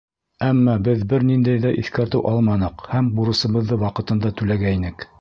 [0.45, 5.09] Әммә беҙ бер ниндәй ҙә иҫкәртеү алманыҡ һәм бурысыбыҙҙы ваҡытында түләгәйнек.